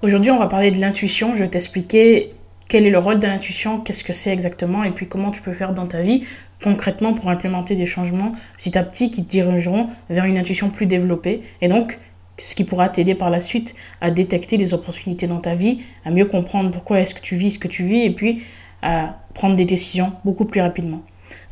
[0.00, 1.34] Aujourd'hui, on va parler de l'intuition.
[1.34, 2.30] Je vais t'expliquer
[2.68, 5.52] quel est le rôle de l'intuition, qu'est-ce que c'est exactement, et puis comment tu peux
[5.52, 6.24] faire dans ta vie
[6.62, 10.86] concrètement pour implémenter des changements petit à petit qui te dirigeront vers une intuition plus
[10.86, 11.42] développée.
[11.62, 11.98] Et donc,
[12.36, 16.12] ce qui pourra t'aider par la suite à détecter les opportunités dans ta vie, à
[16.12, 18.44] mieux comprendre pourquoi est-ce que tu vis ce que tu vis, et puis
[18.82, 21.02] à prendre des décisions beaucoup plus rapidement.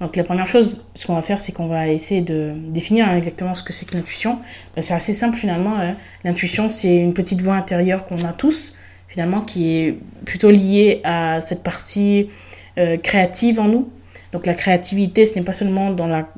[0.00, 3.54] Donc la première chose, ce qu'on va faire, c'est qu'on va essayer de définir exactement
[3.54, 4.38] ce que c'est que l'intuition.
[4.74, 5.74] Ben, c'est assez simple finalement.
[5.78, 5.94] Hein.
[6.22, 8.74] L'intuition, c'est une petite voix intérieure qu'on a tous,
[9.08, 12.28] finalement, qui est plutôt liée à cette partie
[12.76, 13.88] euh, créative en nous.
[14.32, 16.28] Donc la créativité, ce n'est pas seulement dans la,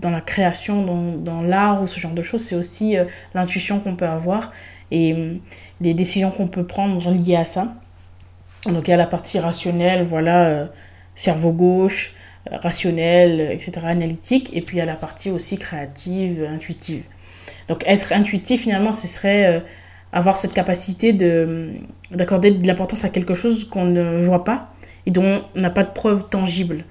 [0.00, 3.80] dans la création, dans, dans l'art ou ce genre de choses, c'est aussi euh, l'intuition
[3.80, 4.50] qu'on peut avoir
[4.90, 5.34] et euh,
[5.82, 7.74] les décisions qu'on peut prendre liées à ça.
[8.64, 10.68] Donc il y a la partie rationnelle, voilà,
[11.16, 12.14] cerveau gauche,
[12.50, 17.02] rationnel, etc., analytique, et puis il y a la partie aussi créative, intuitive.
[17.68, 19.60] Donc être intuitif, finalement, ce serait euh,
[20.12, 21.72] avoir cette capacité de,
[22.10, 24.74] d'accorder de l'importance à quelque chose qu'on ne voit pas
[25.06, 26.84] et dont on n'a pas de preuve tangible.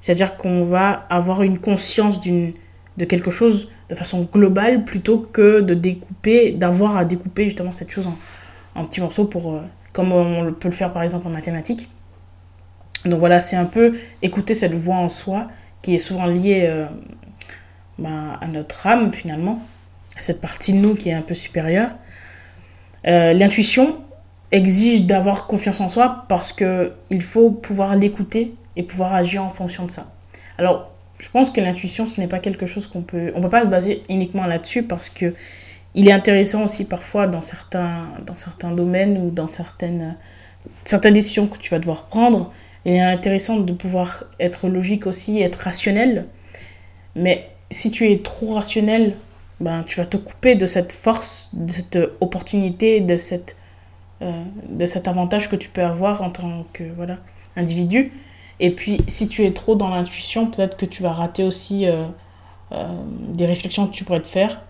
[0.00, 2.52] C'est-à-dire qu'on va avoir une conscience d'une,
[2.96, 7.90] de quelque chose de façon globale plutôt que de découper, d'avoir à découper justement cette
[7.90, 8.16] chose en,
[8.74, 9.60] en petits morceaux pour, euh,
[9.92, 11.88] comme on peut le faire par exemple en mathématiques.
[13.06, 15.48] Donc voilà, c'est un peu écouter cette voix en soi
[15.82, 16.86] qui est souvent liée euh,
[17.98, 19.62] ben, à notre âme finalement,
[20.16, 21.90] à cette partie de nous qui est un peu supérieure.
[23.06, 23.98] Euh, l'intuition
[24.52, 29.86] exige d'avoir confiance en soi parce qu'il faut pouvoir l'écouter et pouvoir agir en fonction
[29.86, 30.12] de ça.
[30.58, 33.32] Alors, je pense que l'intuition, ce n'est pas quelque chose qu'on peut...
[33.34, 35.34] On ne peut pas se baser uniquement là-dessus parce que
[35.94, 40.14] il est intéressant aussi parfois dans certains, dans certains domaines ou dans certaines,
[40.84, 42.52] certaines décisions que tu vas devoir prendre
[42.86, 46.26] il est intéressant de pouvoir être logique aussi, être rationnel.
[47.16, 49.16] Mais si tu es trop rationnel,
[49.58, 53.56] ben, tu vas te couper de cette force, de cette opportunité, de, cette,
[54.22, 54.30] euh,
[54.68, 57.18] de cet avantage que tu peux avoir en tant que voilà.
[58.60, 62.04] Et puis, si tu es trop dans l'intuition, peut-être que tu vas rater aussi euh,
[62.70, 62.86] euh,
[63.32, 64.62] des réflexions que tu pourrais te faire.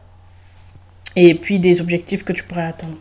[1.16, 2.97] Et puis des objectifs que tu pourrais atteindre.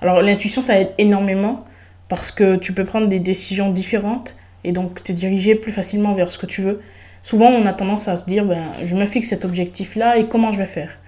[0.00, 1.64] Alors, l'intuition, ça aide énormément
[2.08, 6.30] parce que tu peux prendre des décisions différentes et donc te diriger plus facilement vers
[6.30, 6.80] ce que tu veux.
[7.22, 10.52] Souvent, on a tendance à se dire, ben, je me fixe cet objectif-là et comment
[10.52, 10.98] je vais faire.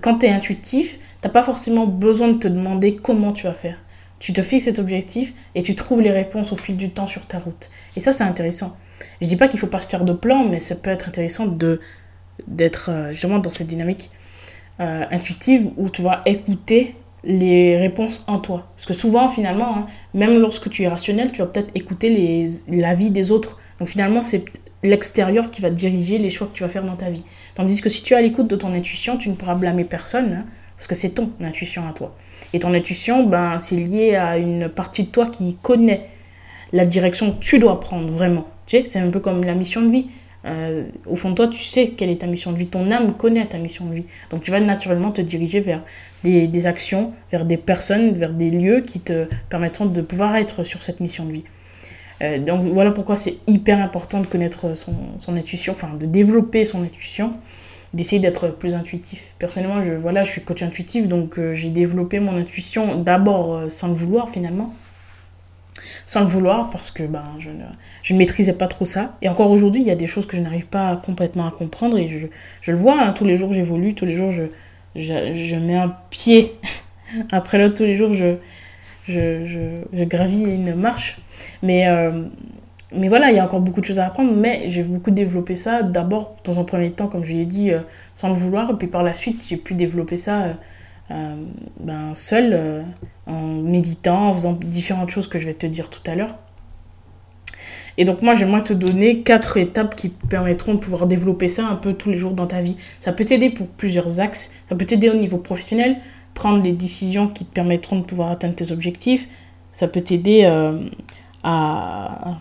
[0.00, 3.54] Quand tu es intuitif, tu n'as pas forcément besoin de te demander comment tu vas
[3.54, 3.78] faire.
[4.18, 7.26] Tu te fixes cet objectif et tu trouves les réponses au fil du temps sur
[7.26, 7.70] ta route.
[7.96, 8.76] Et ça, c'est intéressant.
[9.20, 11.46] Je dis pas qu'il faut pas se faire de plan, mais ça peut être intéressant
[12.46, 14.10] d'être euh, justement dans cette dynamique
[14.80, 16.94] euh, intuitive où tu vas écouter
[17.24, 18.66] les réponses en toi.
[18.76, 23.10] Parce que souvent, finalement, hein, même lorsque tu es rationnel, tu vas peut-être écouter l'avis
[23.10, 23.58] des autres.
[23.78, 24.44] Donc finalement, c'est
[24.82, 27.22] l'extérieur qui va diriger les choix que tu vas faire dans ta vie.
[27.54, 30.32] Tandis que si tu es à l'écoute de ton intuition, tu ne pourras blâmer personne,
[30.32, 30.46] hein,
[30.76, 32.14] parce que c'est ton intuition à toi.
[32.52, 36.08] Et ton intuition, ben, c'est lié à une partie de toi qui connaît
[36.72, 38.46] la direction que tu dois prendre vraiment.
[38.66, 40.06] Tu sais, c'est un peu comme la mission de vie.
[40.44, 42.68] Euh, au fond de toi, tu sais quelle est ta mission de vie.
[42.68, 44.04] Ton âme connaît ta mission de vie.
[44.30, 45.82] Donc tu vas naturellement te diriger vers
[46.24, 50.82] des, actions, vers des personnes, vers des lieux qui te permettront de pouvoir être sur
[50.82, 51.44] cette mission de vie.
[52.20, 54.94] Euh, donc voilà pourquoi c'est hyper important de connaître son,
[55.28, 57.34] intuition, enfin de développer son intuition,
[57.94, 59.34] d'essayer d'être plus intuitif.
[59.38, 63.88] Personnellement, je, voilà, je suis coach intuitif, donc euh, j'ai développé mon intuition d'abord sans
[63.88, 64.74] le vouloir finalement
[66.06, 67.64] sans le vouloir parce que ben, je, ne,
[68.02, 69.16] je ne maîtrisais pas trop ça.
[69.20, 71.98] Et encore aujourd'hui, il y a des choses que je n'arrive pas complètement à comprendre
[71.98, 72.26] et je,
[72.62, 74.44] je le vois, hein, tous les jours j'évolue, tous les jours je,
[74.98, 76.54] je, mets un pied
[77.32, 78.36] après l'autre, tous les jours je,
[79.08, 81.18] je, je, gravis une marche.
[81.62, 82.24] Mais, euh,
[82.92, 85.56] mais voilà, il y a encore beaucoup de choses à apprendre, mais j'ai beaucoup développé
[85.56, 87.80] ça d'abord dans un premier temps, comme je l'ai dit, euh,
[88.14, 90.44] sans le vouloir, et puis par la suite, j'ai pu développer ça.
[91.10, 91.36] Euh,
[91.80, 92.84] ben, seul,
[93.26, 96.34] en méditant, en faisant différentes choses que je vais te dire tout à l'heure.
[97.98, 101.74] Et donc moi, j'aimerais te donner quatre étapes qui permettront de pouvoir développer ça un
[101.74, 102.76] peu tous les jours dans ta vie.
[103.00, 104.52] Ça peut t'aider pour plusieurs axes.
[104.68, 105.96] Ça peut t'aider au niveau professionnel,
[106.32, 109.28] prendre les décisions qui te permettront de pouvoir atteindre tes objectifs.
[109.72, 110.78] Ça peut t'aider euh,
[111.42, 112.38] à,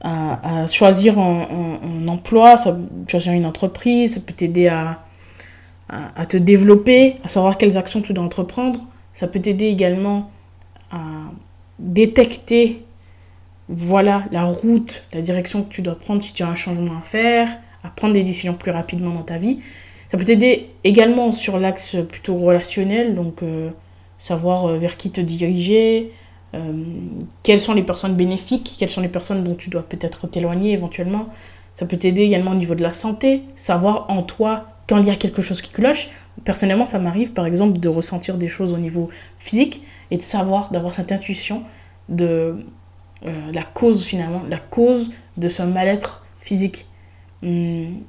[0.00, 2.76] à, choisir un, emploi, ça,
[3.08, 4.14] choisir une entreprise.
[4.14, 4.98] Ça peut t'aider à,
[5.88, 8.80] à, te développer, à savoir quelles actions tu dois entreprendre.
[9.14, 10.28] Ça peut t'aider également
[10.90, 10.98] à
[11.78, 12.85] détecter
[13.68, 17.02] voilà la route, la direction que tu dois prendre si tu as un changement à
[17.02, 17.48] faire,
[17.82, 19.60] à prendre des décisions plus rapidement dans ta vie.
[20.08, 23.70] Ça peut t'aider également sur l'axe plutôt relationnel, donc euh,
[24.18, 26.12] savoir euh, vers qui te diriger,
[26.54, 26.84] euh,
[27.42, 31.28] quelles sont les personnes bénéfiques, quelles sont les personnes dont tu dois peut-être t'éloigner éventuellement.
[31.74, 35.10] Ça peut t'aider également au niveau de la santé, savoir en toi quand il y
[35.10, 36.08] a quelque chose qui cloche.
[36.44, 40.70] Personnellement, ça m'arrive par exemple de ressentir des choses au niveau physique et de savoir,
[40.70, 41.62] d'avoir cette intuition
[42.08, 42.64] de
[43.52, 46.86] la cause finalement, la cause de ce mal-être physique.
[47.42, 48.02] Hum,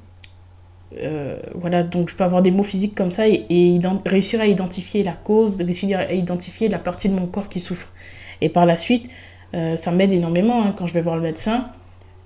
[0.96, 5.04] euh, voilà, donc je peux avoir des mots physiques comme ça et, réussir à identifier
[5.04, 7.92] la cause, réussir à identifier la partie de mon corps qui souffre.
[8.40, 9.10] Et par la suite,
[9.54, 11.68] euh, ça m'aide énormément hein, quand je vais voir le médecin,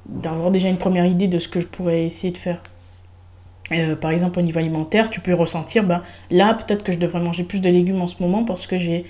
[0.05, 2.61] d'avoir déjà une première idée de ce que je pourrais essayer de faire.
[3.71, 7.21] Euh, par exemple, au niveau alimentaire, tu peux ressentir, ben, là, peut-être que je devrais
[7.21, 9.05] manger plus de légumes en ce moment parce que j'ai,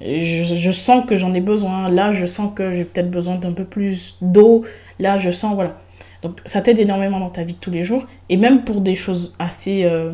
[0.00, 1.90] je, sens que j'en ai besoin.
[1.90, 4.64] Là, je sens que j'ai peut-être besoin d'un peu plus d'eau.
[4.98, 5.78] Là, je sens, voilà.
[6.22, 8.04] Donc ça t'aide énormément dans ta vie de tous les jours.
[8.28, 9.84] Et même pour des choses assez...
[9.84, 10.12] Euh,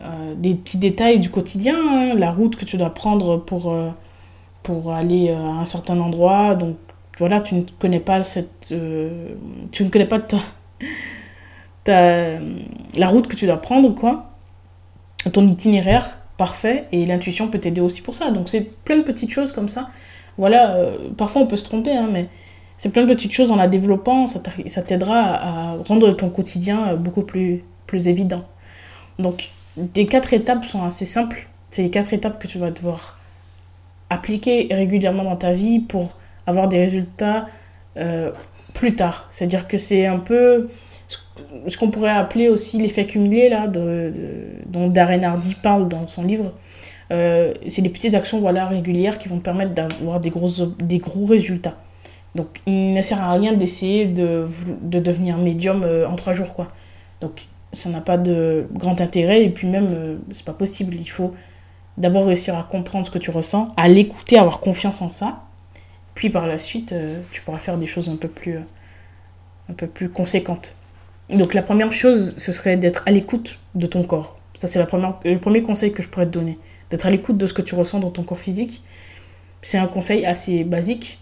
[0.00, 2.14] euh, des petits détails du quotidien, hein.
[2.14, 3.88] la route que tu dois prendre pour, euh,
[4.62, 6.54] pour aller à un certain endroit.
[6.54, 6.76] Donc
[7.18, 8.72] voilà, tu ne connais pas cette...
[9.72, 10.36] tu ne connais pas ta,
[11.82, 12.38] ta,
[12.96, 14.30] la route que tu dois prendre, quoi.
[15.32, 16.86] Ton itinéraire parfait.
[16.92, 18.30] Et l'intuition peut t'aider aussi pour ça.
[18.30, 19.90] Donc c'est plein de petites choses comme ça.
[20.38, 20.78] Voilà,
[21.16, 22.28] parfois on peut se tromper, hein, mais
[22.78, 24.40] c'est plein de petites choses en la développant, ça
[24.82, 28.44] t'aidera à rendre ton quotidien euh, beaucoup plus, plus évident.
[29.18, 29.50] Donc,
[29.96, 31.48] les quatre étapes sont assez simples.
[31.70, 33.18] C'est les quatre étapes que tu vas devoir
[34.10, 37.46] appliquer régulièrement dans ta vie pour avoir des résultats
[37.96, 38.30] euh,
[38.74, 39.26] plus tard.
[39.30, 40.70] C'est-à-dire que c'est un peu
[41.66, 43.66] ce qu'on pourrait appeler aussi l'effet cumulé, là,
[44.66, 46.52] dont Darren Hardy parle dans son livre.
[47.10, 51.24] Euh, c'est des petites actions voilà, régulières qui vont permettre d'avoir des gros, des gros
[51.24, 51.76] résultats.
[52.34, 54.46] Donc il ne sert à rien d'essayer de,
[54.82, 56.70] de, devenir médium euh, en trois jours, quoi.
[57.20, 60.94] Donc ça n'a pas de grand intérêt et puis même euh, c'est pas possible.
[60.94, 61.34] Il faut
[61.96, 65.42] d'abord réussir à comprendre ce que tu ressens, à l'écouter, avoir confiance en ça.
[66.14, 68.58] Puis par la suite, euh, tu pourras faire des choses un peu plus,
[69.68, 70.74] un peu plus conséquentes.
[71.30, 74.38] Donc la première chose, ce serait d'être à l'écoute de ton corps.
[74.54, 76.58] Ça c'est le premier conseil que je pourrais te donner.
[76.90, 78.82] D'être à l'écoute de ce que tu ressens dans ton corps physique.
[79.62, 81.18] C'est un conseil assez basique,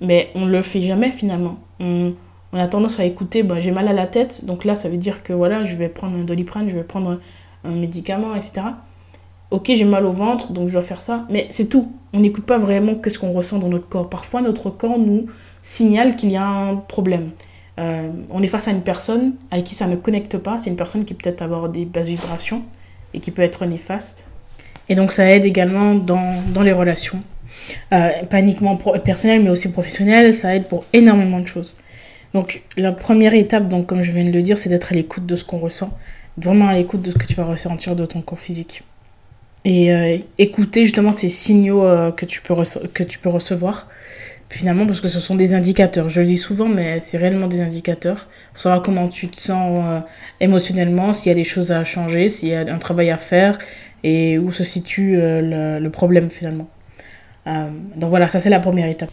[0.00, 1.58] mais on ne le fait jamais finalement.
[1.80, 2.14] On,
[2.52, 5.22] a tendance à écouter, ben, j'ai mal à la tête, donc là ça veut dire
[5.22, 7.20] que voilà, je vais prendre un doliprane, je vais prendre
[7.64, 8.62] un, médicament, etc.
[9.50, 11.92] Ok, j'ai mal au ventre, donc je dois faire ça, mais c'est tout.
[12.14, 14.08] On n'écoute pas vraiment ce qu'on ressent dans notre corps.
[14.08, 15.26] Parfois, notre corps nous
[15.62, 17.32] signale qu'il y a un problème.
[17.78, 20.58] Euh, on est face à une personne avec qui ça ne connecte pas.
[20.58, 22.62] C'est une personne qui peut être avoir des basses vibrations
[23.12, 24.24] et qui peut être néfaste.
[24.88, 27.22] Et donc ça aide également dans, dans les relations.
[27.92, 30.34] Euh, pas uniquement personnel, mais aussi professionnel.
[30.34, 31.74] Ça aide pour énormément de choses.
[32.34, 35.24] Donc, la première étape, donc, comme je viens de le dire, c'est d'être à l'écoute
[35.26, 35.96] de ce qu'on ressent.
[36.36, 38.82] Vraiment à l'écoute de ce que tu vas ressentir de ton corps physique.
[39.64, 41.82] Et euh, écouter justement ces signaux
[42.16, 42.54] que, tu peux
[42.92, 43.88] que tu peux recevoir.
[44.48, 46.08] Finalement, parce que ce sont des indicateurs.
[46.08, 48.28] Je le dis souvent, mais c'est réellement des indicateurs.
[48.52, 50.02] Pour savoir comment tu te sens
[50.40, 53.58] émotionnellement, s'il y a des choses à changer, s'il y a un travail à faire
[54.04, 56.68] et où se situe le problème finalement.
[57.46, 59.10] Euh, donc voilà, ça c'est la première étape.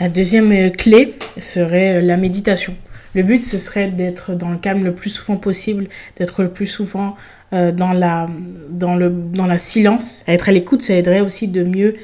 [0.00, 2.74] La deuxième euh, clé serait euh, la méditation.
[3.14, 5.88] Le but, ce serait d'être dans le calme le plus souvent possible,
[6.18, 7.16] d'être le plus souvent
[7.50, 8.28] dans, la,
[8.68, 10.22] dans, le, dans la silence.
[10.28, 11.94] être à l'écoute, ça aiderait aussi de mieux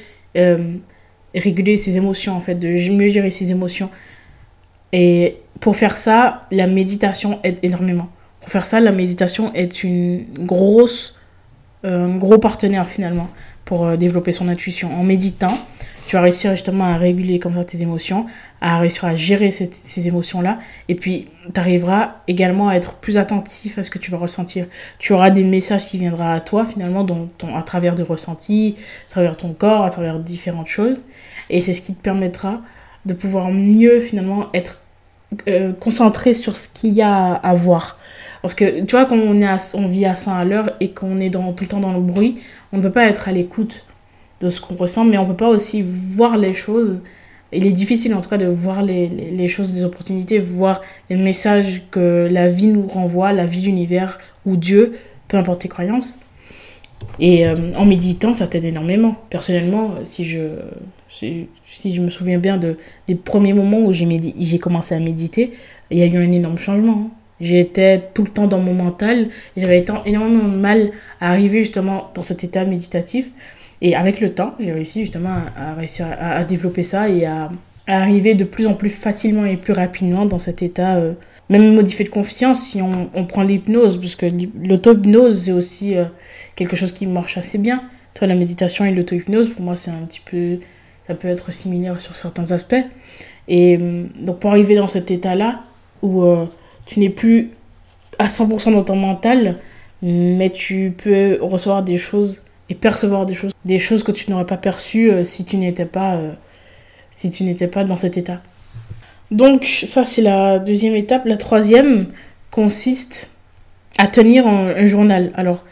[1.35, 3.91] réguler ses émotions, en fait, de mieux gérer ses émotions.
[4.93, 8.09] Et pour faire ça, la méditation aide énormément.
[8.41, 11.17] Pour faire ça, la méditation est une grosse,
[11.83, 13.29] un gros partenaire finalement
[13.65, 14.95] pour euh, développer son intuition.
[14.95, 15.57] En méditant,
[16.07, 18.27] tu vas réussir justement à réguler comme ça tes émotions,
[18.61, 20.59] à réussir à gérer ces émotions-là.
[20.89, 24.67] Et puis, tu arriveras également à être plus attentif à ce que tu vas ressentir.
[24.99, 27.07] Tu auras des messages qui viendront à toi finalement
[27.55, 28.77] à travers des ressentis,
[29.09, 31.01] à travers ton corps, à travers différentes choses.
[31.51, 32.61] Et c'est ce qui te permettra
[33.07, 34.81] de pouvoir mieux finalement être
[35.49, 37.99] euh, concentré sur ce qu'il y a à voir.
[38.43, 41.41] Parce que tu vois, quand on, vit à 100 à l'heure et qu'on est tout
[41.63, 42.41] le temps dans le bruit,
[42.73, 43.85] on ne peut pas être à l'écoute
[44.45, 47.03] de ce qu'on ressent, mais on ne peut pas aussi voir les choses.
[47.53, 51.17] Il est difficile en tout cas de voir les, les, choses, les opportunités, voir les
[51.17, 54.95] messages que la vie nous renvoie, la vie, l'univers ou Dieu,
[55.29, 56.19] peu importe tes croyances.
[57.21, 59.17] Et euh, en méditant, ça t'aide énormément.
[59.31, 60.41] Personnellement, si je,
[61.09, 61.47] si,
[61.95, 62.77] je me souviens bien de,
[63.09, 65.51] des premiers moments où j'ai commencé à méditer,
[65.91, 67.07] il y a eu un énorme changement.
[67.07, 67.11] Hein.
[67.41, 69.29] J'étais tout le temps dans mon mental.
[69.57, 73.31] J'avais énormément de mal à arriver justement dans cet état méditatif.
[73.85, 77.51] Et avec le temps, j'ai réussi justement à, réussir à, développer ça et à,
[77.87, 81.13] arriver de plus en plus facilement et plus rapidement dans cet état, euh,
[81.51, 84.25] même modifié de confiance si on, on prend l'hypnose, parce que
[84.63, 86.07] l'auto-hypnose, c'est aussi euh,
[86.57, 87.83] quelque chose qui marche assez bien.
[88.13, 90.61] Entre la méditation et l'auto-hypnose, pour moi, c'est un petit peu.
[91.07, 92.87] Ça peut être similaire sur certains aspects.
[93.49, 95.61] Et euh, donc, pour arriver dans cet état-là,
[96.01, 96.25] où
[96.87, 97.51] tu n'es plus
[98.19, 99.59] à 100% dans ton mental,
[100.01, 104.47] mais tu peux recevoir des choses et percevoir des choses, des choses que tu n'aurais
[104.47, 106.33] pas perçues euh, si tu n'étais pas, euh,
[107.11, 108.41] si tu n'étais pas dans cet état.
[109.31, 111.25] Donc ça c'est la deuxième étape.
[111.27, 112.07] La troisième
[112.51, 113.31] consiste
[113.99, 115.33] à tenir un, journal.
[115.35, 115.65] Alors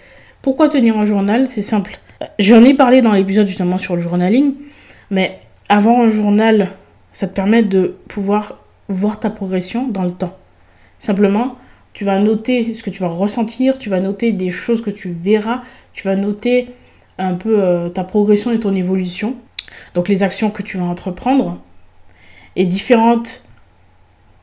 [0.43, 1.49] pourquoi tenir un journal?
[1.49, 1.99] C'est simple.
[2.39, 4.55] J'en ai parlé dans l'épisode justement sur le journaling,
[5.11, 6.71] mais avoir un journal,
[7.13, 8.59] ça te permet de pouvoir
[8.89, 10.37] voir ta progression dans le temps.
[10.99, 11.57] Simplement,
[11.93, 15.11] tu vas noter ce que tu vas ressentir, tu vas noter des choses que tu
[15.11, 16.69] verras, tu vas noter
[17.19, 19.37] un peu euh, ta progression et ton évolution,
[19.95, 21.59] donc les actions que tu vas entreprendre,
[22.57, 23.45] et différentes,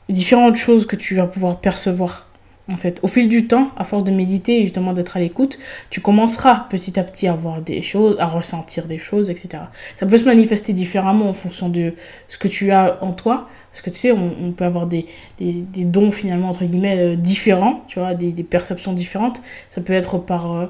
[0.07, 2.25] différentes choses que tu vas pouvoir percevoir.
[2.71, 5.57] En fait, au fil du temps, à force de méditer et justement d'être à l'écoute,
[5.89, 9.63] tu commenceras petit à petit à voir des choses, à ressentir des choses, etc.
[9.95, 11.95] Ça peut se manifester différemment en fonction de
[12.27, 13.47] ce que tu as en toi.
[13.71, 15.07] Parce que tu sais, on, peut avoir des,
[15.39, 19.41] des, dons finalement, entre guillemets, euh, différents, tu vois, des, des, perceptions différentes.
[19.71, 20.67] Ça peut être par euh,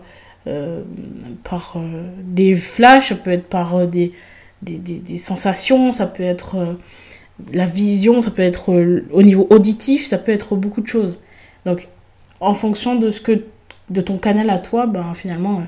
[0.49, 0.81] euh,
[1.43, 4.11] par euh, des flashs, ça peut être par euh, des,
[4.63, 6.77] des, des, sensations, ça peut être
[7.53, 8.73] la vision, ça peut être
[9.11, 11.19] au niveau auditif, ça peut être beaucoup de choses.
[11.65, 11.87] Donc,
[12.39, 13.43] en fonction de ce que
[13.89, 15.63] de ton canal à toi, ben finalement,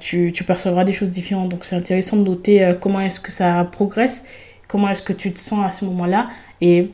[0.00, 1.48] tu, tu, percevras des choses différentes.
[1.48, 4.24] Donc, c'est intéressant de noter comment est-ce que ça progresse,
[4.68, 6.28] comment est-ce que tu te sens à ce moment-là,
[6.60, 6.90] et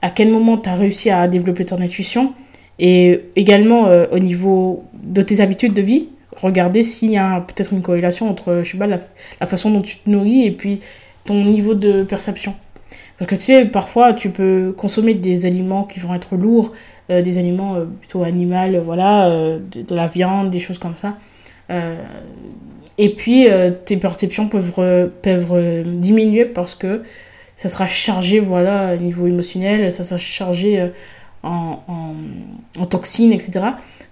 [0.00, 2.32] à quel moment tu as réussi à développer ton intuition,
[2.78, 6.08] et également au niveau de tes habitudes de vie,
[6.42, 8.98] regarder s'il y a peut-être une corrélation entre, je sais pas, la,
[9.46, 10.80] façon dont tu te nourris et puis
[11.24, 12.54] ton niveau de perception.
[13.18, 16.72] Parce que tu sais, parfois, tu peux consommer des aliments qui vont être lourds,
[17.10, 21.16] euh, des aliments euh, plutôt animaux, voilà, euh, de, la viande, des choses comme ça.
[22.98, 23.46] et puis,
[23.84, 24.72] tes perceptions peuvent,
[25.22, 27.02] peuvent diminuer parce que
[27.56, 30.90] ça sera chargé, voilà, au niveau émotionnel, ça sera chargé
[31.42, 32.14] en, en,
[32.80, 33.60] en toxines, etc.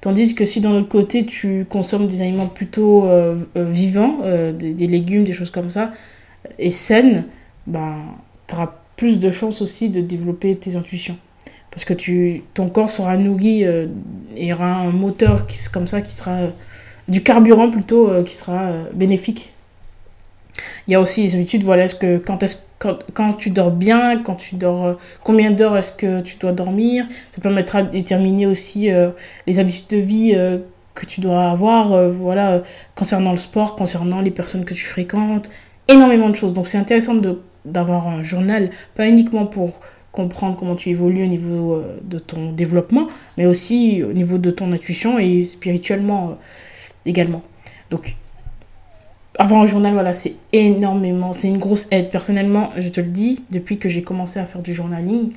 [0.00, 4.53] Tandis que si dans l'autre côté, tu consommes des aliments plutôt euh, euh, vivants, euh,
[4.53, 5.91] des, légumes, des choses comme ça,
[6.59, 7.25] et saines,
[7.67, 7.97] ben,
[8.47, 11.17] tu auras plus de chances aussi de développer tes intuitions.
[11.71, 13.88] Parce que tu, ton corps sera nourri et
[14.35, 16.38] il y aura un moteur qui, comme ça qui sera
[17.07, 19.50] du carburant plutôt qui sera bénéfique
[20.87, 23.70] il y a aussi les habitudes, voilà, est-ce que quand, est quand, quand, tu dors
[23.70, 24.94] bien, quand tu dors, euh,
[25.25, 27.06] combien d'heures est-ce que tu dois dormir?
[27.30, 29.11] Ça permettra de déterminer aussi euh,
[29.46, 30.58] les habitudes de vie euh,
[30.94, 32.62] que tu dois avoir, voilà,
[32.94, 35.50] concernant le sport, concernant les personnes que tu fréquentes,
[35.88, 36.54] énormément de choses.
[36.54, 37.16] Donc c'est intéressant
[37.66, 39.78] d'avoir un journal, pas uniquement pour
[40.11, 44.73] comprendre comment tu évolues au niveau de ton développement, mais aussi au niveau de ton
[44.73, 46.38] intuition et spirituellement
[47.04, 47.42] également.
[47.90, 48.16] Donc
[49.38, 52.11] avoir un journal, voilà, c'est énormément, c'est une grosse aide.
[52.11, 55.33] Personnellement, je te le dis, depuis que j'ai commencé à faire du journaling,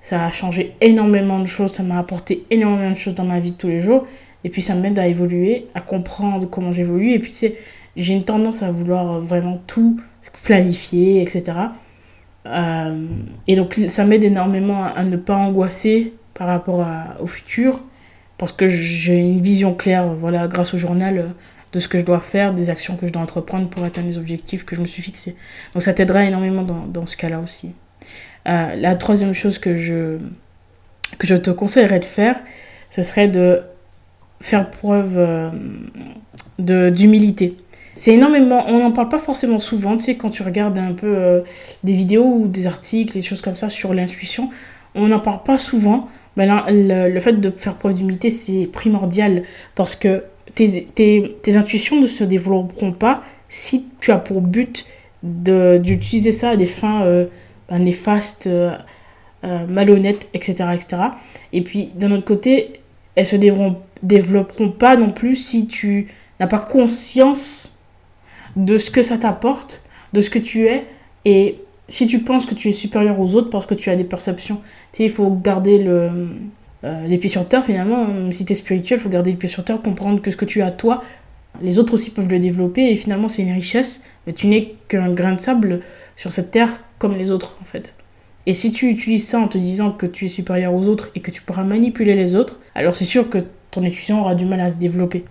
[0.00, 3.52] ça a changé énormément de choses, ça m'a apporté énormément de choses dans ma vie
[3.52, 4.06] de tous les jours.
[4.44, 7.12] Et puis ça m'aide à évoluer, à comprendre comment j'évolue.
[7.12, 7.56] Et puis tu sais,
[7.96, 10.00] j'ai une tendance à vouloir vraiment tout
[10.42, 11.52] planifier, etc.
[12.46, 13.06] Euh,
[13.46, 16.86] et donc ça m'aide énormément à, ne pas angoisser par rapport
[17.20, 17.80] au futur.
[18.38, 21.34] Parce que j'ai une vision claire, voilà, grâce au journal
[21.72, 24.18] de ce que je dois faire, des actions que je dois entreprendre pour atteindre les
[24.18, 25.36] objectifs que je me suis fixés.
[25.72, 27.72] Donc ça t'aidera énormément dans, dans ce cas-là aussi.
[28.48, 30.18] Euh, la troisième chose que je,
[31.18, 32.40] que je te conseillerais de faire,
[32.90, 33.62] ce serait de
[34.40, 35.50] faire preuve euh,
[36.90, 37.56] d'humilité.
[37.94, 41.12] C'est énormément, on n'en parle pas forcément souvent, tu sais, quand tu regardes un peu
[41.14, 41.40] euh,
[41.84, 44.48] des vidéos ou des articles, des choses comme ça sur l'intuition,
[44.94, 46.08] on n'en parle pas souvent.
[46.36, 49.42] Mais là, le, le fait de faire preuve d'humilité, c'est primordial
[49.74, 50.24] parce que
[50.54, 54.86] tes, intuitions ne se développeront pas si tu as pour but
[55.22, 57.26] d'utiliser ça à des fins euh,
[57.70, 58.74] néfastes, euh,
[59.44, 60.96] euh, malhonnêtes, etc., etc.
[61.52, 62.80] Et puis, d'un autre côté,
[63.14, 67.70] elles se développeront, pas non plus si tu n'as pas conscience
[68.56, 70.86] de ce que ça t'apporte, de ce que tu es,
[71.24, 74.04] et si tu penses que tu es supérieur aux autres parce que tu as des
[74.04, 74.60] perceptions.
[74.92, 76.10] Tu il faut garder le
[76.84, 79.64] euh, les pieds sur terre, finalement, si tu es spirituel, faut garder les pieds sur
[79.64, 81.02] terre, comprendre que ce que tu as toi,
[81.62, 85.12] les autres aussi peuvent le développer, et finalement c'est une richesse, mais tu n'es qu'un
[85.12, 85.80] grain de sable
[86.16, 87.94] sur cette terre comme les autres, en fait.
[88.46, 91.20] Et si tu utilises ça en te disant que tu es supérieur aux autres et
[91.20, 93.38] que tu pourras manipuler les autres, alors c'est sûr que
[93.70, 95.24] ton intuition aura du mal à se développer.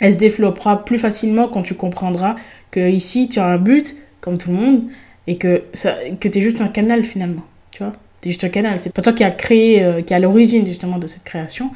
[0.00, 2.36] elle se développera plus facilement quand tu comprendras
[2.70, 4.82] que ici tu as un but, comme tout le monde,
[5.26, 7.42] et que, ça, que tu es juste un canal finalement.
[7.70, 7.92] Tu vois
[8.26, 8.78] Un canal.
[8.80, 11.70] C'est pas toi qui a créé, euh, qui est à l'origine justement de cette création,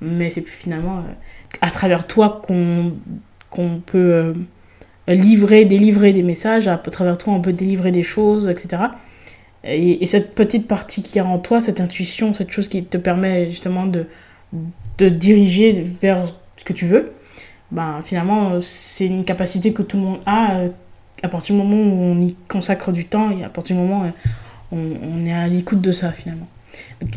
[0.00, 1.02] mais c'est finalement euh,
[1.60, 2.94] à travers toi qu'on
[3.50, 4.34] qu'on peut euh,
[5.08, 8.82] livrer, délivrer des messages, à travers toi on peut délivrer des choses, etc.
[9.64, 12.96] Et, et, cette petite partie qui est en toi, cette intuition, cette chose qui te
[12.96, 14.06] permet justement de,
[14.98, 17.12] de diriger vers ce que tu veux,
[17.72, 20.60] ben, finalement, c'est une capacité que tout le monde a
[21.22, 24.04] à partir du moment où on y consacre du temps et à partir du moment
[24.72, 26.46] on, est à l'écoute de ça finalement.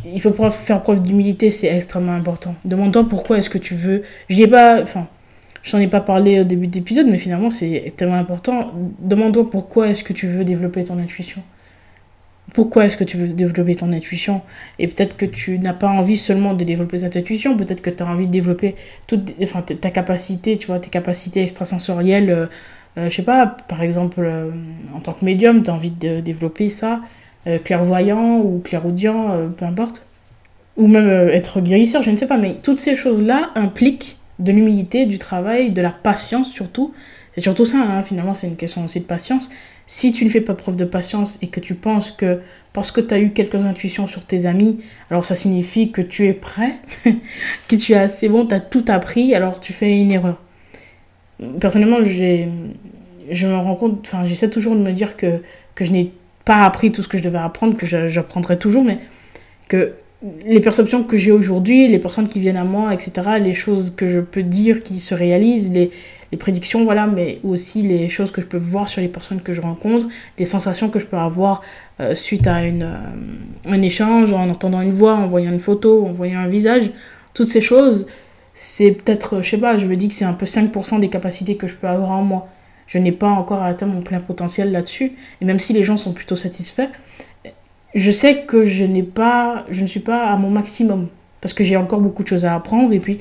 [0.06, 2.56] il faut faire preuve d'humilité, c'est extrêmement important.
[2.66, 4.04] Demande-toi pourquoi est-ce que tu veux.
[4.30, 5.08] Je ai pas, enfin,
[5.64, 8.72] je n'en ai pas parlé au début de l'épisode, mais finalement c'est tellement important.
[9.00, 11.42] Demande-toi pourquoi est-ce que tu veux développer ton intuition.
[12.54, 14.42] Pourquoi est-ce que tu veux développer ton intuition?
[14.78, 18.04] Et peut-être que tu n'as pas envie seulement de développer cette intuition, peut-être que tu
[18.04, 18.76] as envie de développer
[19.08, 22.30] toute, enfin, ta capacité, tu vois, tes capacités extrasensorielles.
[22.30, 22.46] Euh,
[22.98, 24.52] euh, je sais pas, par exemple, euh,
[24.94, 27.00] en tant que médium, tu as envie de développer ça,
[27.64, 30.06] clairvoyant ou clairaudient, peu importe.
[30.78, 35.06] Ou même être guérisseur, je ne sais pas, mais toutes ces choses-là impliquent de l'humilité,
[35.06, 36.94] du travail, de la patience surtout.
[37.34, 39.50] C'est surtout ça, hein, finalement, c'est une question aussi de patience.
[39.88, 42.40] Si tu ne fais pas preuve de patience et que tu penses que
[42.74, 44.80] parce que tu as eu quelques intuitions sur tes amis,
[45.10, 46.76] alors ça signifie que tu es prêt,
[47.68, 50.42] que tu es assez bon, tu as tout appris, alors tu fais une erreur
[51.60, 55.42] personnellement, je me rends compte, enfin, j'essaie toujours de me dire que,
[55.76, 56.12] que je n'ai
[56.52, 59.00] pas appris tout ce que je devais apprendre, que j'apprendrai toujours, mais
[59.70, 59.94] que
[60.46, 64.06] les perceptions que j'ai aujourd'hui, les personnes qui viennent à moi, etc., les choses que
[64.06, 65.92] je peux dire qui se réalisent, les,
[66.30, 69.54] les prédictions, voilà, mais aussi les choses que je peux voir sur les personnes que
[69.54, 71.62] je rencontre, les sensations que je peux avoir
[72.02, 76.06] euh, suite à une, euh, un échange, en entendant une voix, en voyant une photo,
[76.06, 76.92] en voyant un visage,
[77.34, 78.08] toutes ces choses,
[78.54, 81.56] c'est peut-être, je sais pas, je me dis que c'est un peu 5% des capacités
[81.56, 82.50] que je peux avoir en moi.
[82.92, 85.14] Je n'ai pas encore atteint mon plein potentiel là-dessus.
[85.40, 86.90] Et même si les gens sont plutôt satisfaits,
[87.96, 91.08] je sais que je n'ai pas, je ne suis pas à mon maximum.
[91.40, 93.20] Parce que j'ai encore beaucoup de choses à apprendre et puis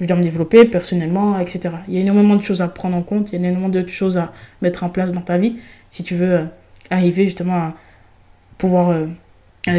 [0.00, 1.70] je dois me développer personnellement, etc.
[1.88, 3.86] Il y a énormément de choses à prendre en compte, il y a énormément de
[3.88, 5.56] choses à mettre en place dans ta vie
[5.90, 6.44] si tu veux euh,
[6.90, 7.74] arriver justement à
[8.56, 9.06] pouvoir euh,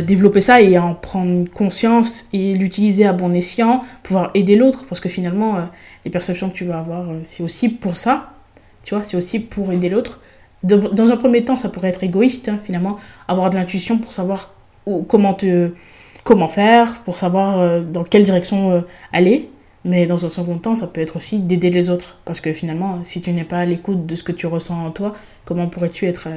[0.02, 5.00] développer ça et en prendre conscience et l'utiliser à bon escient, pouvoir aider l'autre, parce
[5.00, 5.62] que finalement, euh,
[6.06, 8.34] les perceptions que tu vas avoir, euh, c'est aussi pour ça,
[8.90, 10.20] tu vois, c'est aussi pour aider l'autre.
[10.64, 12.98] Dans un premier temps, ça pourrait être égoïste, hein, finalement,
[13.28, 14.56] avoir de l'intuition pour savoir
[15.08, 15.70] comment, te,
[16.24, 19.52] comment faire, pour savoir euh, dans quelle direction aller.
[19.86, 22.18] Mais dans un second temps, ça peut être aussi d'aider les autres.
[22.26, 24.90] Parce que finalement, si tu n'es pas à l'écoute de ce que tu ressens en
[24.90, 25.14] toi,
[25.46, 26.28] comment pourrais-tu être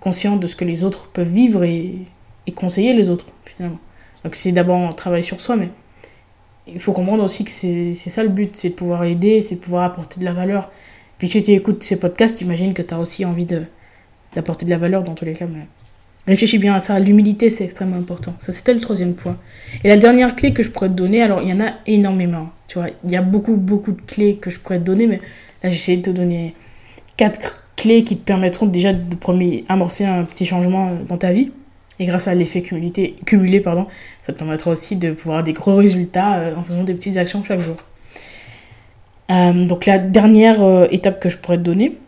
[0.00, 2.06] conscient de ce que les autres peuvent vivre et
[2.54, 3.80] conseiller les autres, finalement?
[4.24, 5.68] Donc c'est d'abord un travail sur soi, mais
[6.66, 9.60] il faut comprendre aussi que c'est ça le but, c'est de pouvoir aider, c'est de
[9.60, 10.70] pouvoir apporter de la valeur.
[11.18, 14.78] Puis si tu écoutes ces podcasts, imagine que tu as aussi envie d'apporter de, la
[14.78, 15.46] valeur dans tous les cas.
[15.46, 15.66] Mais
[16.26, 18.34] réfléchis bien à ça, l'humilité c'est extrêmement important.
[18.40, 19.38] Ça c'était le troisième point.
[19.84, 22.50] Et la dernière clé que je pourrais te donner, alors il y en a énormément,
[22.68, 25.20] tu vois, il y a beaucoup beaucoup de clés que je pourrais te donner, mais
[25.62, 26.54] là j'essaie de te donner
[27.16, 31.52] quatre clés qui te permettront déjà de premier amorcer un petit changement dans ta vie.
[31.98, 33.86] Et grâce à l'effet cumulé, cumulé pardon,
[34.20, 37.42] ça te permettra aussi de pouvoir des gros résultats euh, en faisant des petites actions
[37.42, 37.76] chaque jour.
[39.30, 41.98] Euh, donc la dernière euh, étape que je pourrais te donner,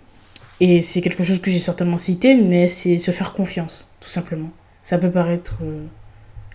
[0.61, 4.51] et c'est quelque chose que j'ai certainement cité, mais c'est se faire confiance, tout simplement.
[4.83, 5.59] Ça peut paraître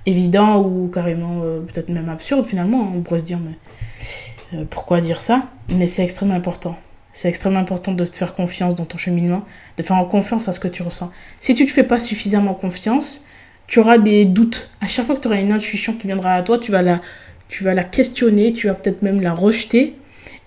[0.05, 5.49] évident ou carrément peut-être même absurde finalement, on pourrait se dire mais pourquoi dire ça?
[5.69, 6.77] Mais c'est extrêmement important.
[7.13, 9.45] C'est extrêmement important de te faire confiance dans ton cheminement,
[9.77, 11.11] de faire confiance à ce que tu ressens.
[11.39, 13.23] Si tu ne te fais pas suffisamment confiance,
[13.67, 14.69] tu auras des doutes.
[14.81, 17.01] À chaque fois que tu auras une intuition qui viendra à toi, tu vas la,
[17.49, 19.95] tu vas la questionner, tu vas peut-être même la rejeter.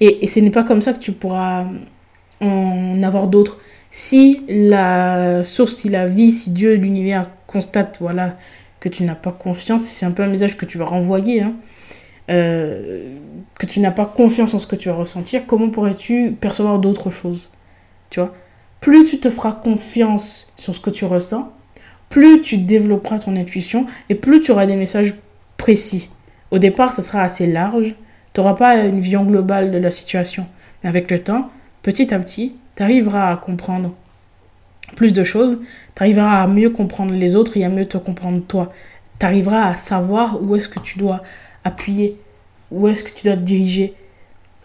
[0.01, 1.67] Et, ce n'est pas comme ça que tu pourras
[2.41, 3.59] en avoir d'autres.
[3.91, 8.37] Si la source, si la vie, si Dieu, l'univers constate voilà,
[8.81, 11.43] que tu n'as pas confiance, c'est un peu un message que tu vas renvoyer.
[11.43, 11.55] Hein.
[12.29, 13.17] Euh,
[13.59, 17.11] que tu n'as pas confiance en ce que tu vas ressentir, comment pourrais-tu percevoir d'autres
[17.11, 17.49] choses
[18.11, 18.35] Tu vois?
[18.81, 21.53] Plus tu te feras confiance sur ce que tu ressens,
[22.09, 25.15] plus tu développeras ton intuition et plus tu auras des messages
[25.57, 26.11] précis.
[26.51, 27.95] Au départ, ça sera assez large,
[28.37, 30.47] tu n'auras pas une vision globale de la situation.
[30.83, 33.95] Mais avec le temps, petit à petit, tu arriveras à comprendre
[34.95, 35.59] plus de choses,
[35.95, 38.71] tu arriveras à mieux comprendre les autres et à mieux te comprendre toi.
[39.19, 41.23] Tu arriveras à savoir où est-ce que tu dois
[41.65, 42.21] appuyer
[42.71, 43.95] Où est-ce que tu dois te diriger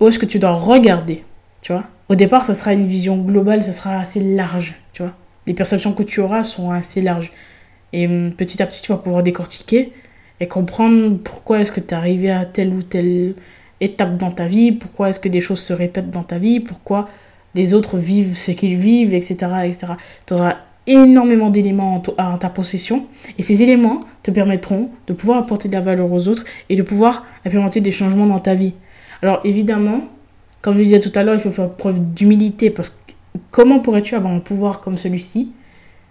[0.01, 1.23] Où est-ce que tu dois regarder
[1.61, 5.13] Tu vois Au départ, ça sera une vision globale, ça sera assez large, tu vois
[5.47, 7.31] Les perceptions que tu auras sont assez larges.
[7.93, 9.93] Et hum, petit à petit, tu vas pouvoir décortiquer
[10.41, 13.35] et comprendre pourquoi est-ce que tu es arrivé à telle ou telle
[13.81, 17.09] étapes dans ta vie, pourquoi est-ce que des choses se répètent dans ta vie, pourquoi
[17.55, 19.35] les autres vivent ce qu'ils vivent, etc.
[19.65, 19.87] etc.
[20.25, 23.05] Tu auras énormément d'éléments en, ta possession
[23.37, 26.81] et ces éléments te permettront de pouvoir apporter de la valeur aux autres et de
[26.81, 28.73] pouvoir implémenter des changements dans ta vie.
[29.21, 30.01] Alors évidemment,
[30.61, 32.95] comme je disais tout à l'heure, il faut faire preuve d'humilité parce que
[33.51, 35.51] comment pourrais-tu avoir un pouvoir comme celui-ci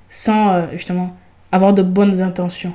[0.09, 1.17] sans euh, justement
[1.51, 2.75] avoir de bonnes intentions?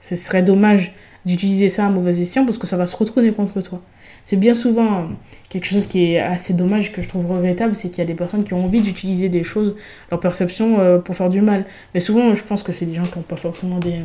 [0.00, 0.92] Ce serait dommage
[1.24, 3.80] d'utiliser ça à mauvais escient parce que ça va se retourner contre toi.
[4.24, 5.08] C'est bien souvent
[5.48, 8.14] quelque chose qui est assez dommage que je trouve regrettable, c'est qu'il y a des
[8.14, 9.76] personnes qui ont envie d'utiliser des choses,
[10.10, 11.66] leur perception, euh, pour faire du mal.
[11.92, 14.00] Mais souvent, je pense que c'est des gens qui n'ont pas forcément des...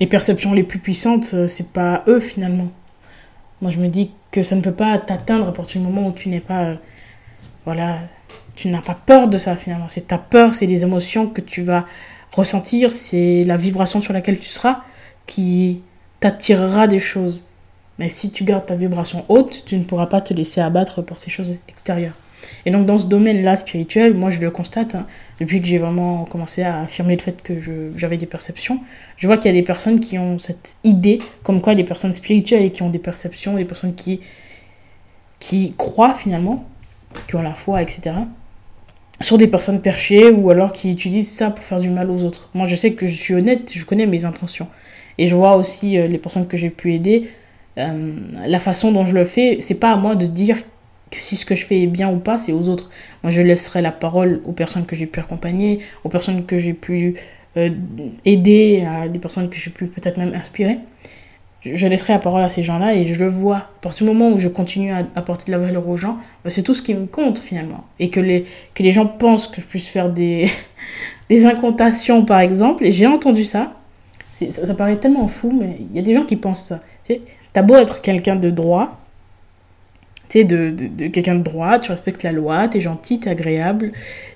[0.00, 2.70] Les perceptions les plus puissantes, euh, c'est pas eux finalement.
[3.60, 6.12] Moi, je me dis que ça ne peut pas t'atteindre à partir du moment où
[6.12, 6.76] tu n'es pas...
[7.64, 8.02] voilà,
[8.54, 9.88] tu n'as pas peur de ça finalement.
[9.88, 11.84] C'est ta peur, c'est les émotions que tu vas
[12.32, 14.82] ressentir, c'est la vibration sur laquelle tu seras
[15.26, 15.82] qui
[16.20, 17.44] t'attirera des choses.
[17.98, 21.18] Mais si tu gardes ta vibration haute, tu ne pourras pas te laisser abattre par
[21.18, 22.14] ces choses extérieures.
[22.64, 25.06] Et donc dans ce domaine-là spirituel, moi je le constate, hein,
[25.40, 27.54] depuis que j'ai vraiment commencé à affirmer le fait que
[27.96, 28.80] j'avais des perceptions,
[29.16, 32.12] je vois qu'il y a des personnes qui ont cette idée, comme quoi des personnes
[32.12, 34.20] spirituelles et qui ont des perceptions, des personnes qui,
[35.40, 36.64] qui croient finalement,
[37.26, 38.14] qui ont la foi, etc.,
[39.20, 42.50] sur des personnes perchées ou alors qui utilisent ça pour faire du mal aux autres.
[42.54, 44.68] Moi je sais que je suis honnête, je connais mes intentions.
[45.20, 47.28] Et je vois aussi euh, les personnes que j'ai pu aider,
[47.78, 48.12] euh,
[48.46, 50.56] la façon dont je le fais, c'est pas à moi de dire
[51.12, 52.90] si ce que je fais est bien ou pas, c'est aux autres.
[53.22, 56.74] Moi, je laisserai la parole aux personnes que j'ai pu accompagner, aux personnes que j'ai
[56.74, 57.14] pu
[57.56, 57.70] euh,
[58.24, 60.78] aider, à des personnes que j'ai pu peut-être même inspirer.
[61.62, 63.56] Je laisserai la parole à ces gens-là et je le vois.
[63.56, 66.50] À partir du moment où je continue à apporter de la valeur aux gens, bah,
[66.50, 67.84] c'est tout ce qui me compte finalement.
[67.98, 70.48] Et que les, que les gens pensent que je puisse faire des,
[71.28, 73.72] des incantations par exemple, et j'ai entendu ça.
[74.30, 76.78] Ça, paraît tellement fou, mais il y a des gens qui pensent ça.
[77.58, 79.00] T'as beau être quelqu'un de droit,
[80.28, 83.90] tu de, de, quelqu'un de droit, tu respectes la loi, t'es gentil, t'es agréable,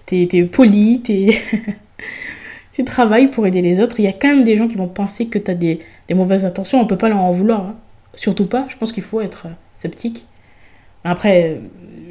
[0.06, 1.38] t'es es poli, t'es...
[2.72, 4.00] tu travailles pour aider les autres.
[4.00, 6.44] Il y a quand même des gens qui vont penser que t'as des, des mauvaises
[6.44, 7.60] intentions, on peut pas leur en vouloir.
[7.60, 7.76] Hein.
[8.16, 10.26] Surtout pas, je pense qu'il faut être sceptique.
[11.04, 11.60] Après,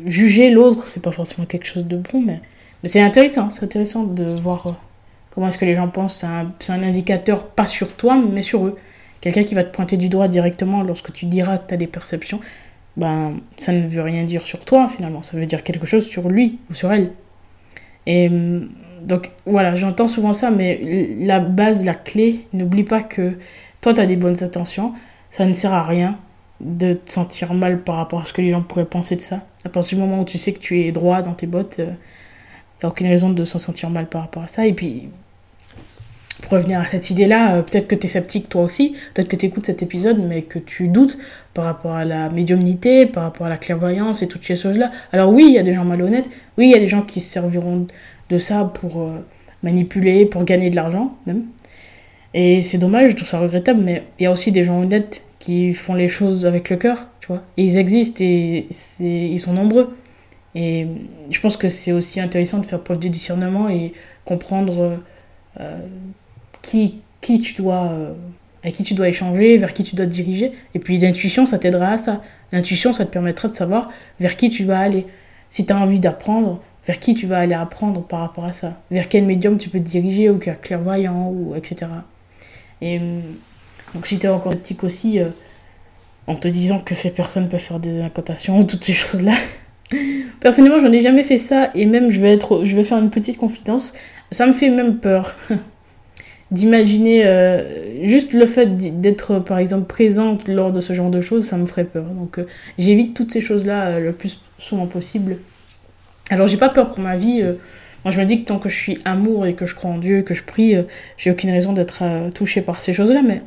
[0.06, 2.40] juger l'autre, c'est pas forcément quelque chose de bon, mais,
[2.84, 4.72] mais c'est intéressant, c'est intéressant de voir euh,
[5.32, 6.20] comment est-ce que les gens pensent.
[6.20, 8.78] C'est un, un indicateur pas sur toi, mais sur eux.
[9.22, 11.88] Quelqu'un qui va te pointer du doigt directement lorsque tu diras que tu as des
[11.88, 12.40] perceptions,
[12.98, 16.28] ben, ça ne veut rien dire sur toi finalement, ça veut dire quelque chose sur
[16.28, 17.12] lui ou sur elle.
[18.06, 18.70] Et mm,
[19.04, 20.82] donc voilà, j'entends souvent ça, mais
[21.20, 23.38] la base, la clé, n'oublie pas que
[23.82, 24.94] toi, tu as des bonnes intentions,
[25.30, 26.18] ça ne sert à rien
[26.60, 29.42] de te sentir mal par rapport à ce que les gens pourraient penser de ça.
[29.66, 31.86] À partir du moment où tu sais que tu es droit dans tes bottes, il
[31.86, 31.90] n'y
[32.84, 34.68] a aucune raison de s'en sentir mal par rapport à ça.
[34.68, 35.10] Et puis,
[36.42, 39.36] pour revenir à cette idée-là, euh, peut-être que tu es sceptique toi aussi, peut-être que
[39.36, 41.18] tu écoutes cet épisode, mais que tu doutes
[41.54, 44.92] par rapport à la médiumnité, par rapport à la clairvoyance et toutes ces choses-là.
[45.12, 47.22] Alors oui, il y a des gens malhonnêtes, oui, il y a des gens qui
[47.22, 47.88] se serviront
[48.30, 49.26] de ça pour euh,
[49.64, 51.46] manipuler, pour gagner de l'argent même.
[52.34, 55.24] Et c'est dommage, je trouve ça regrettable, mais il y a aussi des gens honnêtes
[55.40, 57.44] qui font les choses avec le cœur, tu vois.
[57.58, 58.68] Et ils existent et
[59.00, 59.96] ils sont nombreux.
[60.56, 60.88] Et
[61.30, 63.94] je pense que c'est aussi intéressant de faire preuve de discernement et
[64.26, 65.00] comprendre
[65.60, 65.78] euh,
[66.62, 68.14] qui, qui tu dois, euh,
[68.64, 70.54] avec qui tu dois échanger, vers qui tu dois te diriger.
[70.76, 72.24] Et puis l'intuition, ça t'aidera à ça.
[72.52, 75.06] L'intuition, ça te permettra de savoir vers qui tu vas aller.
[75.50, 78.82] Si tu as envie d'apprendre, vers qui tu vas aller apprendre par rapport à ça.
[78.90, 81.88] Vers quel médium tu peux te diriger, ou clairvoyant, ou etc.
[82.82, 83.22] Et hum,
[83.94, 85.30] donc si tu es encore sceptique aussi, euh,
[86.28, 89.34] en te disant que ces personnes peuvent faire des incantations, toutes ces choses-là.
[90.40, 93.10] Personnellement, j'en ai jamais fait ça, et même je vais, être, je vais faire une
[93.10, 93.94] petite confidence,
[94.32, 95.36] ça me fait même peur.
[96.52, 101.46] d'imaginer euh, juste le fait d'être par exemple présente lors de ce genre de choses,
[101.46, 102.06] ça me ferait peur.
[102.06, 102.46] Donc euh,
[102.78, 105.38] j'évite toutes ces choses-là euh, le plus souvent possible.
[106.30, 107.44] Alors j'ai pas peur pour ma vie.
[108.06, 109.98] moi je me dis que tant que je suis amour et que je crois en
[109.98, 110.76] Dieu, que je prie,
[111.18, 113.22] j'ai aucune raison d'être touchée par ces choses-là.
[113.22, 113.42] Mais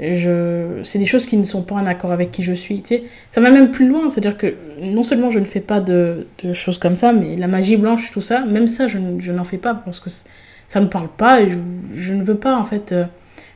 [0.00, 0.80] je...
[0.82, 2.82] c'est des choses qui ne sont pas en accord avec qui je suis.
[2.82, 3.02] Tu sais.
[3.30, 6.52] Ça va même plus loin, c'est-à-dire que non seulement je ne fais pas de, de,
[6.52, 9.58] choses comme ça, mais la magie blanche, tout ça, même ça je, je n'en fais
[9.58, 10.10] pas parce que
[10.72, 11.50] ça me parle pas et
[11.94, 12.92] je, ne veux pas en fait.
[12.92, 13.04] Euh.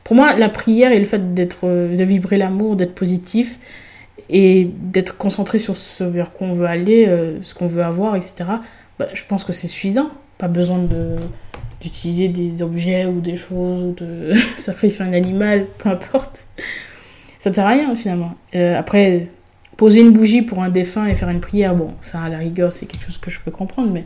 [0.03, 3.57] Pour moi, la prière et le fait d'être, euh, de vibrer l'amour, d'être positif
[4.29, 8.15] et d'être concentré sur ce vers quoi on veut aller, euh, ce qu'on veut avoir,
[8.15, 8.43] etc.
[8.99, 10.11] Bah, je pense que c'est suffisant.
[10.37, 10.87] Pas besoin
[11.81, 16.45] d'utiliser des objets ou des choses ou de sacrifier un animal, peu importe.
[17.39, 18.35] Ça ne sert à rien finalement.
[18.53, 19.29] après,
[19.75, 22.73] poser une bougie pour un défunt et faire une prière, bon, ça à la rigueur,
[22.73, 24.03] c'est quelque chose que je peux comprendre, mais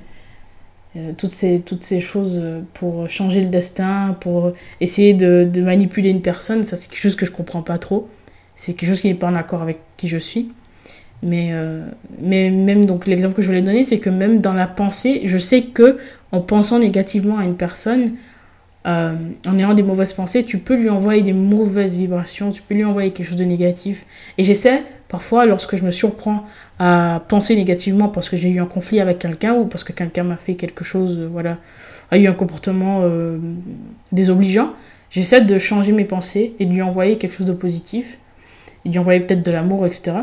[0.97, 5.61] euh, toutes, ces, toutes ces choses euh, pour changer le destin, pour essayer de, de
[5.61, 8.09] manipuler une personne, ça c'est quelque chose que je comprends pas trop.
[8.57, 10.49] C'est quelque chose qui n'est pas en accord avec qui je suis.
[11.23, 11.85] Mais, euh,
[12.19, 15.37] mais même, donc l'exemple que je voulais donner, c'est que même dans la pensée, je
[15.37, 15.97] sais que
[16.31, 18.13] en pensant négativement à une personne,
[18.87, 19.15] euh,
[19.45, 22.83] en ayant des mauvaises pensées, tu peux lui envoyer des mauvaises vibrations, tu peux lui
[22.83, 24.05] envoyer quelque chose de négatif.
[24.37, 26.45] Et j'essaie, parfois, lorsque je me surprends
[26.79, 30.23] à penser négativement parce que j'ai eu un conflit avec quelqu'un ou parce que quelqu'un
[30.23, 31.57] m'a fait quelque chose, euh, voilà,
[32.09, 33.37] a eu un comportement euh,
[34.11, 34.73] désobligeant,
[35.11, 38.17] j'essaie de changer mes pensées et de lui envoyer quelque chose de positif,
[38.83, 40.13] et de lui envoyer peut-être de l'amour, etc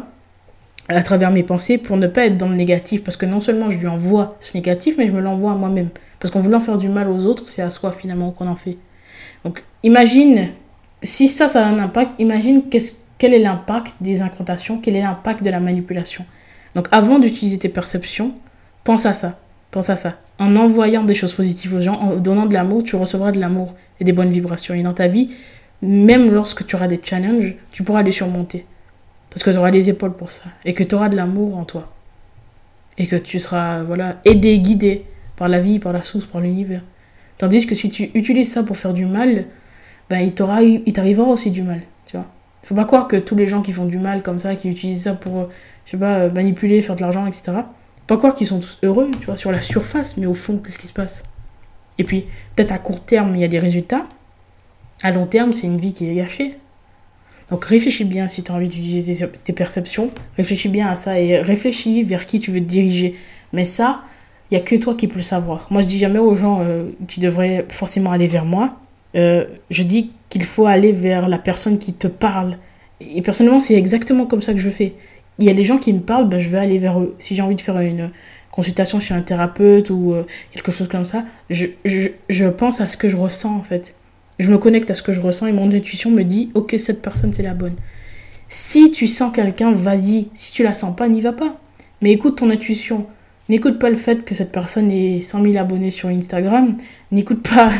[0.89, 3.05] à travers mes pensées pour ne pas être dans le négatif.
[3.05, 5.91] Parce que non seulement je lui envoie ce négatif, mais je me l'envoie à moi-même.
[6.21, 8.77] Parce qu'en voulant faire du mal aux autres, c'est à soi finalement qu'on en fait.
[9.45, 10.49] Donc imagine,
[11.03, 12.63] si ça, ça a un impact, imagine
[13.19, 16.25] quel est l'impact des incantations, quel est l'impact de la manipulation.
[16.75, 18.33] Donc avant d'utiliser tes perceptions,
[18.85, 19.39] pense à ça.
[19.71, 20.17] Pense à ça.
[20.39, 23.75] En envoyant des choses positives aux gens, en donnant de l'amour, tu recevras de l'amour
[24.01, 24.75] et des bonnes vibrations.
[24.75, 25.31] Et dans ta vie,
[25.83, 28.65] même lorsque tu auras des challenges, tu pourras les surmonter.
[29.31, 30.43] Parce que tu auras les épaules pour ça.
[30.65, 31.93] Et que tu auras de l'amour en toi.
[32.97, 35.05] Et que tu seras voilà, aidé, guidé
[35.39, 36.83] par la vie, par la source, par l'univers.
[37.39, 39.45] Tandis que si tu utilises ça pour faire du mal,
[40.11, 42.27] ben il t'arrivera aussi du mal, tu vois.
[42.65, 45.05] Faut pas croire que tous les gens qui font du mal comme ça, qui utilisent
[45.05, 45.49] ça pour,
[45.85, 47.53] je sais pas, manipuler, faire de l'argent, etc.
[48.07, 50.79] Pas croire qu'ils sont tous heureux, tu vois, sur la surface, mais au fond, qu'est-ce
[50.79, 51.23] qui se passe?
[51.99, 54.07] Et puis, peut-être à court terme, il y a des résultats.
[55.03, 56.59] À long terme, c'est une vie qui est gâchée.
[57.51, 61.41] Donc réfléchis bien si tu as envie d'utiliser tes perceptions, réfléchis bien à ça et
[61.41, 63.15] réfléchis vers qui tu veux te diriger.
[63.53, 64.03] Mais ça,
[64.51, 65.67] il n'y a que toi qui peux le savoir.
[65.71, 68.77] Moi, je dis jamais aux gens euh, qui devraient forcément aller vers moi.
[69.15, 72.57] Euh, je dis qu'il faut aller vers la personne qui te parle.
[73.01, 74.95] Et personnellement, c'est exactement comme ça que je fais.
[75.39, 77.15] Il y a des gens qui me parlent, ben, je vais aller vers eux.
[77.19, 78.11] Si j'ai envie de faire une
[78.51, 82.87] consultation chez un thérapeute ou euh, quelque chose comme ça, je, je, je, pense à
[82.87, 83.95] ce que je ressens en fait.
[84.39, 87.03] Je me connecte à ce que je ressens et mon intuition me dit, ok, cette
[87.03, 87.77] personne, c'est la bonne.
[88.49, 90.29] Si tu sens quelqu'un, vas-y.
[90.35, 91.61] Si tu la sens pas, n'y va pas.
[92.01, 93.07] Mais écoute ton intuition.
[93.49, 96.77] N'écoute pas le fait que cette personne ait 100 000 abonnés sur Instagram.
[97.11, 97.71] N'écoute pas.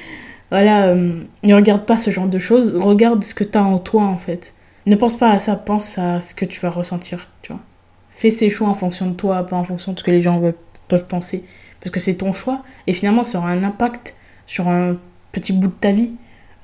[0.50, 2.76] voilà, euh, ne regarde pas ce genre de choses.
[2.76, 4.54] Regarde ce que tu as en toi, en fait.
[4.86, 7.62] Ne pense pas à ça, pense à ce que tu vas ressentir, tu vois.
[8.10, 10.42] Fais tes choix en fonction de toi, pas en fonction de ce que les gens
[10.88, 11.44] peuvent penser.
[11.80, 12.62] Parce que c'est ton choix.
[12.86, 14.14] Et finalement, ça aura un impact
[14.46, 14.96] sur un
[15.30, 16.10] petit bout de ta vie.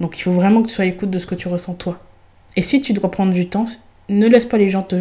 [0.00, 1.98] Donc il faut vraiment que tu sois à l'écoute de ce que tu ressens toi.
[2.56, 3.66] Et si tu dois prendre du temps,
[4.08, 4.96] ne laisse pas les gens te,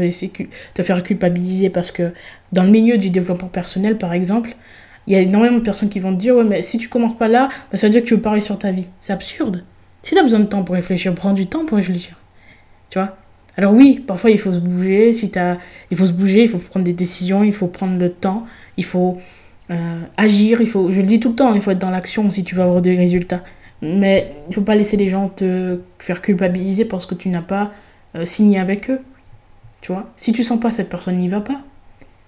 [0.82, 2.13] faire culpabiliser parce que
[2.52, 4.56] dans le milieu du développement personnel, par exemple,
[5.08, 7.17] il y a énormément de personnes qui vont te dire Ouais, mais si tu commences
[7.17, 8.88] pas là, bah, ça veut dire que tu veux pas sur ta vie.
[9.00, 9.63] C'est absurde.
[10.04, 12.15] Si tu as besoin de temps pour réfléchir, prends du temps pour réfléchir.
[12.89, 13.17] Tu vois?
[13.56, 15.13] Alors, oui, parfois il faut se bouger.
[15.13, 15.32] Si
[15.91, 18.86] il faut se bouger, il faut prendre des décisions, il faut prendre le temps, il
[18.86, 19.17] faut
[19.72, 20.62] euh, agir.
[20.62, 22.56] Il faut, je le dis tout le temps, il faut être dans l'action si tu
[22.56, 23.43] veux avoir des résultats.
[23.82, 27.72] Mais il faut pas laisser les gens te faire culpabiliser parce que tu n'as pas
[28.17, 29.01] euh, signer avec eux.
[29.82, 30.10] Tu vois?
[30.17, 31.62] Si tu sens pas cette personne n'y va pas.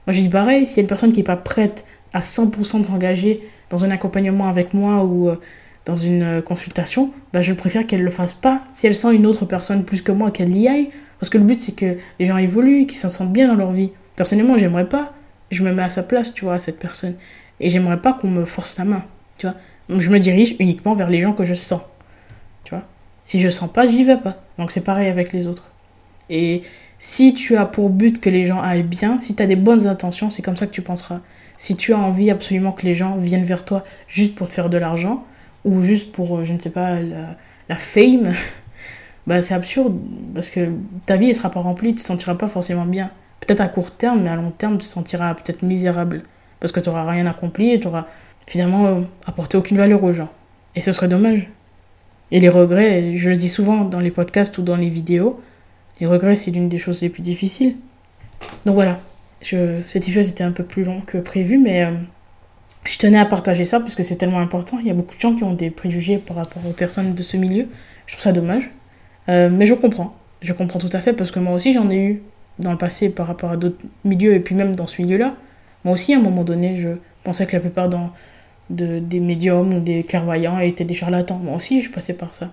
[0.06, 2.82] Moi, je dis pareil, s'il y a une personne qui n'est pas prête à 100%
[2.82, 5.40] de s'engager dans un accompagnement avec moi ou euh,
[5.86, 9.14] dans une euh, consultation, bah, je préfère qu'elle ne le fasse pas si elle sent
[9.14, 10.90] une autre personne plus que moi, qu'elle y aille.
[11.20, 13.72] Parce que le but, c'est que les gens évoluent, qu'ils s'en sentent bien dans leur
[13.72, 13.92] vie.
[14.16, 15.14] Personnellement, j'aimerais pas.
[15.52, 17.16] Je me mets à sa place, tu vois, à cette personne.
[17.60, 19.04] Et j'aimerais pas qu'on me force la main,
[19.38, 19.56] tu vois.
[19.90, 21.82] Je me dirige uniquement vers les gens que je sens,
[22.64, 22.84] tu vois.
[23.26, 24.38] Si je sens pas, j'y vais pas.
[24.58, 25.64] Donc, c'est pareil avec les autres.
[26.30, 26.64] Et
[26.98, 29.88] si tu as pour but que les gens aillent bien, si tu as des bonnes
[29.88, 31.22] intentions, c'est comme ça que tu penseras.
[31.58, 34.70] Si tu as envie absolument que les gens viennent vers toi juste pour te faire
[34.70, 35.26] de l'argent,
[35.66, 37.00] ou juste pour, euh, je ne sais pas,
[37.68, 38.34] la, fame,
[39.28, 39.98] bah c'est absurde,
[40.34, 40.70] parce que
[41.06, 43.12] ta vie ne sera pas remplie, tu ne te sentiras pas forcément bien.
[43.40, 46.24] Peut-être à court terme, mais à long terme, tu te sentiras peut-être misérable,
[46.60, 48.08] parce que tu n'auras rien accompli et tu n'auras
[48.48, 50.30] finalement euh, apporté aucune valeur aux gens.
[50.76, 51.50] Et ce serait dommage.
[52.32, 55.42] Et les regrets, je le dis souvent dans les podcasts ou dans les vidéos,
[56.00, 57.76] les regrets, c'est l'une des choses les plus difficiles.
[58.66, 59.00] Donc voilà,
[59.42, 61.92] je, cet épisode était un peu plus long que prévu, mais euh,
[62.86, 64.80] je tenais à partager ça parce que c'est tellement important.
[64.80, 67.24] Il y a beaucoup de gens qui ont des préjugés par rapport aux personnes de
[67.24, 67.68] ce milieu.
[68.06, 68.70] Je trouve ça dommage.
[69.28, 70.16] Euh, mais je comprends.
[70.42, 72.24] Je comprends tout à fait parce que moi aussi j'en ai eu
[72.60, 75.36] dans le passé par rapport à d'autres milieux et puis même dans ce milieu-là.
[75.86, 76.90] Moi aussi, à un moment donné, je
[77.24, 77.90] pensais que la plupart
[78.70, 81.40] des médiums ou des clairvoyants étaient des charlatans.
[81.40, 82.50] Moi aussi, je passais par ça.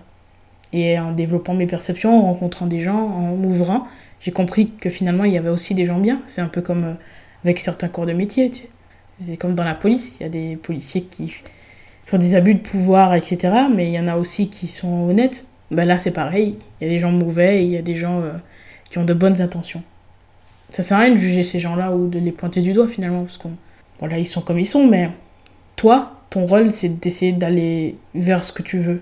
[0.73, 3.87] Et en développant mes perceptions, en rencontrant des gens, en m'ouvrant,
[4.19, 6.21] j'ai compris que finalement il y avait aussi des gens bien.
[6.27, 6.93] C'est un peu comme euh,
[7.43, 8.49] avec certains corps de métier.
[8.51, 8.63] Tu.
[9.19, 11.33] C'est comme dans la police, il y a des policiers qui
[12.05, 13.53] font des abus de pouvoir, etc.
[13.73, 15.45] Mais il y en a aussi qui sont honnêtes.
[15.71, 17.95] Ben là c'est pareil, il y a des gens mauvais et il y a des
[17.95, 18.33] gens euh,
[18.89, 19.83] qui ont de bonnes intentions.
[20.69, 23.23] Ça sert à rien de juger ces gens-là ou de les pointer du doigt finalement,
[23.23, 23.51] parce qu'on.
[23.99, 25.09] Voilà, ils sont comme ils sont, mais
[25.75, 29.01] toi, ton rôle c'est d'essayer d'aller vers ce que tu veux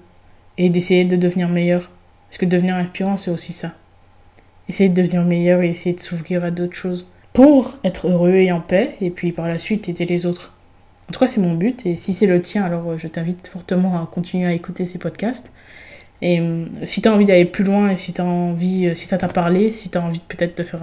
[0.58, 1.91] et d'essayer de devenir meilleur.
[2.30, 3.74] Parce que devenir inspirant, c'est aussi ça.
[4.68, 7.12] Essayer de devenir meilleur et essayer de s'ouvrir à d'autres choses.
[7.34, 10.54] pour être heureux et en paix, et puis par la suite aider les autres.
[11.10, 13.48] En tout cas, c'est mon but, et si c'est le tien, alors euh, je t'invite
[13.48, 15.54] fortement à continuer à écouter ces podcasts.
[16.22, 19.06] Et euh, si tu as envie d'aller plus loin, et si as envie, euh, si
[19.06, 20.82] ça t'a parlé, si tu as envie peut-être de faire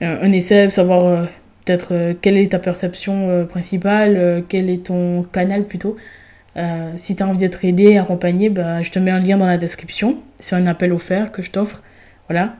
[0.00, 1.28] un essai, savoir
[1.64, 5.96] peut-être quelle est ta perception principale, quel est ton canal plutôt,
[6.96, 9.58] si tu as envie d'être aidé, accompagné, bah, je te mets un lien dans la
[9.58, 10.18] description.
[10.38, 11.82] C'est un appel offert que je t'offre.
[12.28, 12.56] Voilà.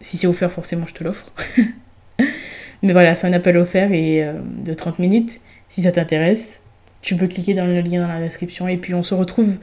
[0.00, 1.32] Si c'est offert, forcément, je te l'offre.
[2.82, 4.28] Mais voilà, c'est un appel offert et
[4.64, 5.40] de 30 minutes.
[5.68, 6.62] Si ça t'intéresse,
[7.02, 8.68] tu peux cliquer dans le lien dans la description.
[8.68, 9.56] Et puis on se retrouve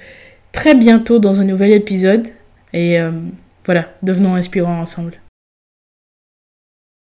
[0.53, 2.27] très bientôt dans un nouvel épisode.
[2.71, 3.11] Et euh,
[3.65, 5.22] voilà, devenons inspirants ensemble.